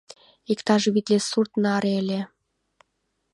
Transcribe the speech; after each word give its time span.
Иктаж 0.51 0.83
витле 0.93 1.17
сурт 1.29 1.51
наре 1.63 1.91
ыле. 2.01 2.21